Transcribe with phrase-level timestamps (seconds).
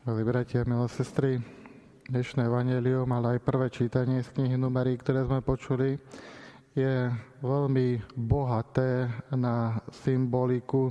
[0.00, 1.44] Milí bratia, milé sestry,
[2.08, 6.00] dnešné evangelium, ale aj prvé čítanie z knihy numerí, ktoré sme počuli,
[6.72, 7.12] je
[7.44, 10.88] veľmi bohaté na symboliku,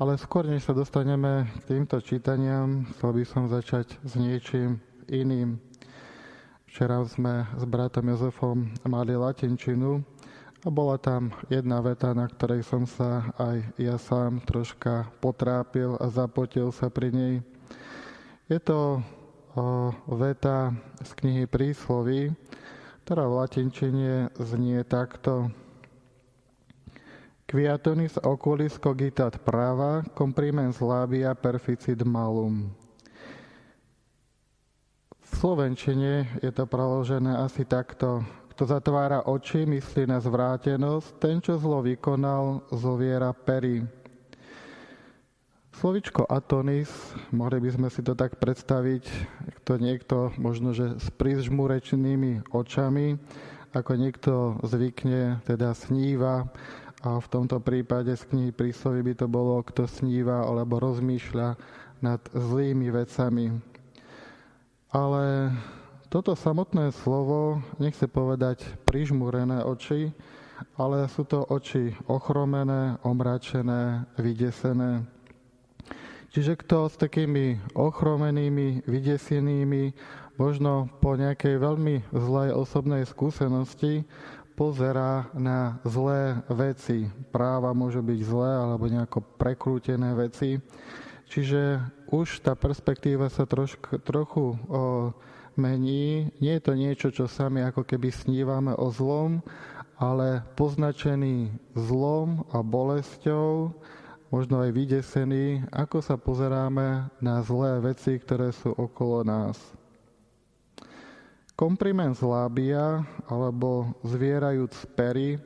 [0.00, 5.60] ale skôr než sa dostaneme k týmto čítaniam, chcel by som začať s niečím iným.
[6.64, 10.00] Včera sme s bratom Jozefom mali latinčinu
[10.64, 16.08] a bola tam jedna veta, na ktorej som sa aj ja sám troška potrápil a
[16.08, 17.34] zapotil sa pri nej–
[18.48, 19.02] je to
[20.10, 22.34] veta z knihy Prísloví,
[23.06, 25.48] ktorá v latinčine znie takto.
[27.44, 32.72] Quiatonis oculis cogitat prava, comprimens labia perficid malum.
[35.22, 38.24] V slovenčine je to preložené asi takto.
[38.54, 43.82] Kto zatvára oči, myslí na zvrátenosť, ten, čo zlo vykonal, zoviera pery.
[45.84, 46.88] Slovičko atonis,
[47.28, 49.04] mohli by sme si to tak predstaviť,
[49.68, 53.20] to niekto možno, že s prižmurečnými očami,
[53.76, 54.32] ako niekto
[54.64, 56.48] zvykne, teda sníva,
[57.04, 61.60] a v tomto prípade z knihy príslovy by to bolo, kto sníva alebo rozmýšľa
[62.00, 63.52] nad zlými vecami.
[64.88, 65.52] Ale
[66.08, 70.16] toto samotné slovo nechce povedať prižmúrené oči,
[70.80, 75.12] ale sú to oči ochromené, omračené, vydesené.
[76.34, 79.94] Čiže kto s takými ochromenými, vydesenými,
[80.34, 84.02] možno po nejakej veľmi zlej osobnej skúsenosti
[84.58, 87.06] pozerá na zlé veci.
[87.30, 90.58] Práva môže byť zlé alebo nejako prekrútené veci.
[91.30, 91.78] Čiže
[92.10, 95.14] už tá perspektíva sa trošku, trochu o,
[95.54, 96.34] mení.
[96.42, 99.38] Nie je to niečo, čo sami ako keby snívame o zlom,
[99.98, 103.70] ale poznačený zlom a bolesťou,
[104.34, 109.54] možno aj vydesení, ako sa pozeráme na zlé veci, ktoré sú okolo nás.
[111.54, 115.38] Komprimens labia, alebo zvierajúc pery,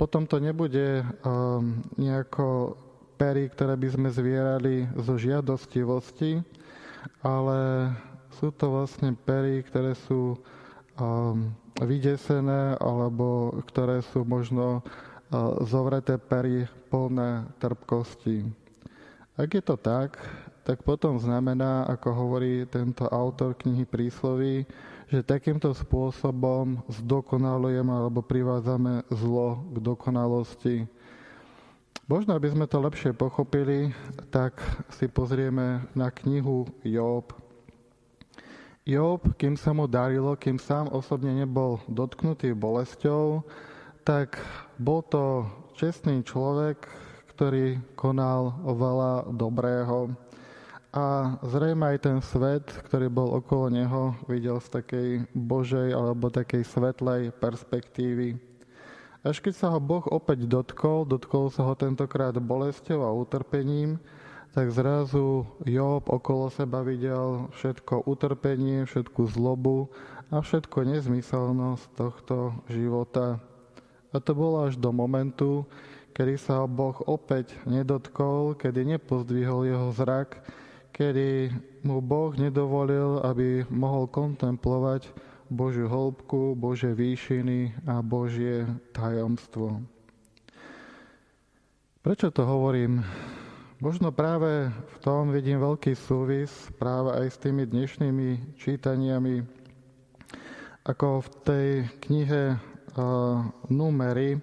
[0.00, 2.80] potom to nebude um, nejako
[3.20, 6.40] pery, ktoré by sme zvierali zo žiadostivosti,
[7.20, 7.92] ale
[8.40, 10.40] sú to vlastne pery, ktoré sú
[10.96, 11.52] um,
[11.84, 14.80] vydesené, alebo ktoré sú možno
[15.62, 18.44] zovreté pery plné trpkosti.
[19.38, 20.18] Ak je to tak,
[20.66, 24.66] tak potom znamená, ako hovorí tento autor knihy Prísloví,
[25.10, 30.76] že takýmto spôsobom zdokonalujeme alebo privádzame zlo k dokonalosti.
[32.10, 33.94] Možno, aby sme to lepšie pochopili,
[34.34, 34.58] tak
[34.98, 37.30] si pozrieme na knihu Job.
[38.82, 43.46] Job, kým sa mu darilo, kým sám osobne nebol dotknutý bolesťou,
[44.04, 44.40] tak
[44.80, 45.44] bol to
[45.76, 46.88] čestný človek,
[47.36, 50.12] ktorý konal veľa dobrého.
[50.90, 56.66] A zrejme aj ten svet, ktorý bol okolo neho, videl z takej božej alebo takej
[56.66, 58.36] svetlej perspektívy.
[59.20, 64.00] Až keď sa ho Boh opäť dotkol, dotkol sa ho tentokrát bolesťou a utrpením,
[64.50, 69.92] tak zrazu Job okolo seba videl všetko utrpenie, všetku zlobu
[70.34, 73.38] a všetko nezmyselnosť tohto života.
[74.10, 75.62] A to bolo až do momentu,
[76.10, 80.42] kedy sa Boh opäť nedotkol, kedy nepozdvihol jeho zrak,
[80.90, 81.54] kedy
[81.86, 85.06] mu Boh nedovolil, aby mohol kontemplovať
[85.50, 89.82] Božiu hĺbku, Božie výšiny a Božie tajomstvo.
[92.00, 93.02] Prečo to hovorím?
[93.80, 99.40] Možno práve v tom vidím veľký súvis práve aj s tými dnešnými čítaniami,
[100.84, 101.68] ako v tej
[102.04, 102.60] knihe
[103.70, 104.40] numery,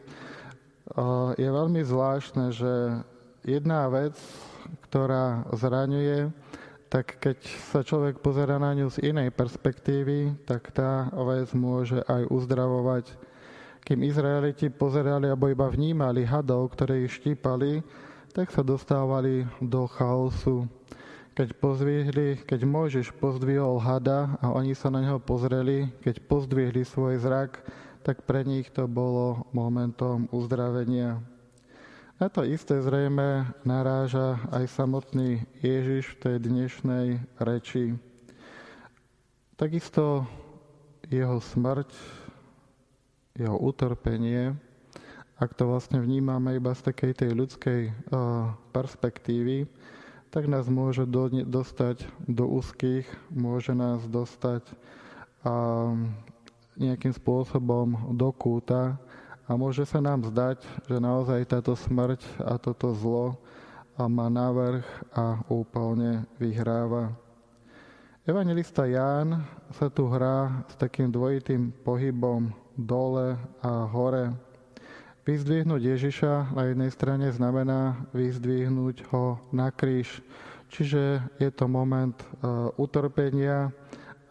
[1.36, 3.04] je veľmi zvláštne, že
[3.44, 4.16] jedna vec,
[4.88, 6.32] ktorá zraňuje,
[6.88, 7.38] tak keď
[7.68, 13.12] sa človek pozera na ňu z inej perspektívy, tak tá vec môže aj uzdravovať.
[13.84, 17.84] Kým Izraeliti pozerali alebo iba vnímali hadov, ktoré ich štípali,
[18.32, 20.68] tak sa dostávali do chaosu.
[21.36, 27.20] Keď pozvihli, keď Mojžiš pozdvihol hada a oni sa na neho pozreli, keď pozdvihli svoj
[27.20, 27.64] zrak,
[28.08, 31.20] tak pre nich to bolo momentom uzdravenia.
[32.24, 38.00] Na to isté zrejme naráža aj samotný Ježiš v tej dnešnej reči.
[39.60, 40.24] Takisto
[41.12, 41.92] jeho smrť,
[43.36, 44.56] jeho utrpenie,
[45.36, 49.68] ak to vlastne vnímame iba z takej tej ľudskej uh, perspektívy,
[50.32, 53.04] tak nás môže do, dostať do úzkých,
[53.36, 54.64] môže nás dostať
[56.78, 58.96] nejakým spôsobom do kúta
[59.50, 63.36] a môže sa nám zdať, že naozaj táto smrť a toto zlo
[64.06, 67.10] má navrh a úplne vyhráva.
[68.28, 69.42] Evangelista Ján
[69.74, 74.36] sa tu hrá s takým dvojitým pohybom dole a hore.
[75.24, 80.22] Vyzdvihnúť Ježiša na jednej strane znamená vyzdvihnúť ho na kríž.
[80.68, 83.72] Čiže je to moment uh, utrpenia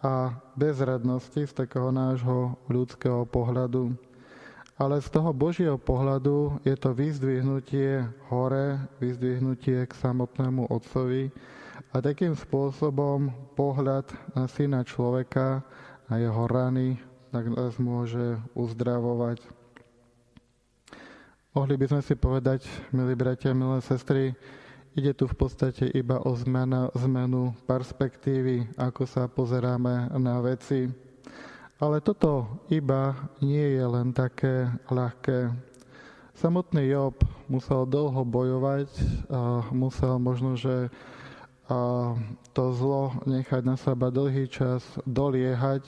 [0.05, 3.97] a bezradnosti z takého nášho ľudského pohľadu.
[4.77, 11.33] Ale z toho Božieho pohľadu je to vyzdvihnutie hore, vyzdvihnutie k samotnému Otcovi
[11.97, 15.65] a takým spôsobom pohľad na syna človeka
[16.13, 17.01] a jeho rany
[17.33, 19.45] tak nás môže uzdravovať.
[21.57, 24.37] Mohli by sme si povedať, milí bratia, milé sestry,
[24.97, 30.89] ide tu v podstate iba o zmena, zmenu perspektívy, ako sa pozeráme na veci.
[31.77, 33.13] Ale toto iba
[33.45, 35.53] nie je len také ľahké.
[36.33, 37.21] Samotný Job
[37.53, 38.89] musel dlho bojovať
[39.29, 40.89] a musel možno, že
[41.67, 42.15] a
[42.55, 45.83] to zlo nechať na seba dlhý čas doliehať,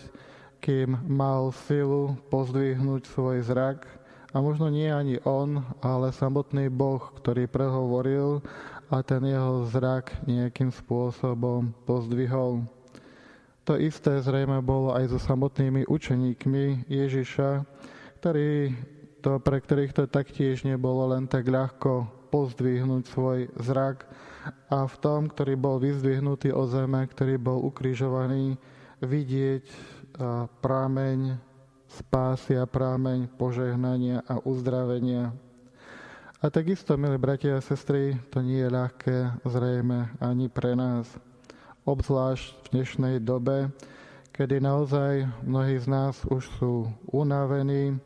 [0.58, 3.86] kým mal silu pozdvihnúť svoj zrak.
[4.32, 8.44] A možno nie ani on, ale samotný Boh, ktorý prehovoril
[8.92, 12.68] a ten jeho zrak nejakým spôsobom pozdvihol.
[13.64, 17.64] To isté zrejme bolo aj so samotnými učeníkmi Ježiša,
[18.20, 18.76] ktorí
[19.20, 24.08] to, pre ktorých to taktiež nebolo len tak ľahko pozdvihnúť svoj zrak,
[24.68, 28.56] a v tom, ktorý bol vyzdvihnutý o zeme, ktorý bol ukrižovaný,
[29.04, 29.64] vidieť
[30.64, 31.36] prámeň
[31.88, 35.32] spásy a prámeň požehnania a uzdravenia.
[36.38, 41.10] A takisto, milí bratia a sestry, to nie je ľahké zrejme ani pre nás.
[41.82, 43.72] Obzvlášť v dnešnej dobe,
[44.30, 47.98] kedy naozaj mnohí z nás už sú unavení,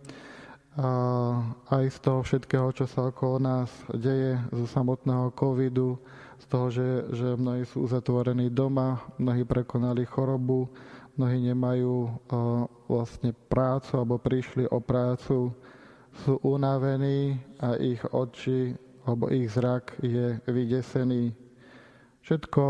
[0.72, 0.88] a
[1.68, 6.00] aj z toho všetkého, čo sa okolo nás deje, zo samotného covidu,
[6.40, 10.72] z toho, že, že mnohí sú uzatvorení doma, mnohí prekonali chorobu,
[11.16, 15.52] mnohí nemajú uh, vlastne prácu alebo prišli o prácu,
[16.24, 21.34] sú unavení a ich oči alebo ich zrak je vydesený.
[22.22, 22.64] Všetko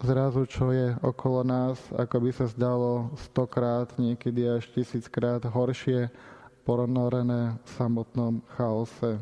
[0.00, 6.08] zrazu, čo je okolo nás, ako by sa zdalo stokrát, niekedy až tisíckrát horšie,
[6.64, 9.20] ponorené v samotnom chaose.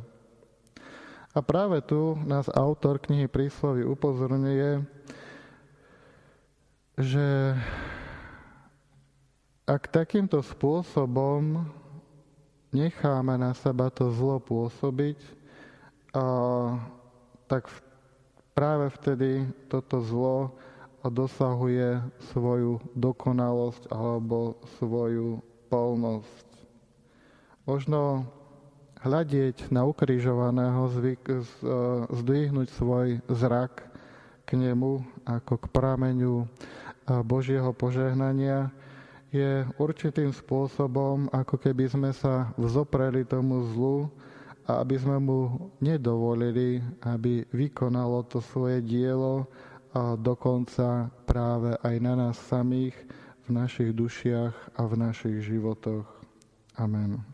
[1.35, 4.85] A práve tu nás autor knihy Príslovy upozorňuje,
[7.01, 7.57] že
[9.67, 11.63] ak takýmto spôsobom
[12.75, 15.19] necháme na seba to zlo pôsobiť,
[16.17, 16.25] a,
[17.47, 17.71] tak
[18.53, 20.53] práve vtedy toto zlo
[21.03, 21.99] dosahuje
[22.31, 26.47] svoju dokonalosť alebo svoju polnosť.
[27.67, 28.27] Možno
[29.03, 31.43] hľadieť na ukrižovaného, zvyk, e,
[32.11, 33.83] zdvihnúť svoj zrak
[34.47, 36.47] k nemu ako k prameňu e,
[37.27, 38.71] Božieho požehnania,
[39.33, 44.13] je určitým spôsobom, ako keby sme sa vzopreli tomu zlu
[44.69, 49.49] a aby sme mu nedovolili, aby vykonalo to svoje dielo
[49.97, 52.95] a dokonca práve aj na nás samých,
[53.43, 56.07] v našich dušiach a v našich životoch.
[56.79, 57.32] Amen.